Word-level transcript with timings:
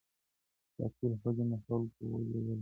چي 0.73 0.73
قاتل 0.79 1.11
هجوم 1.23 1.47
د 1.51 1.55
خلکو 1.65 2.01
وو 2.09 2.19
لیدلی 2.29 2.55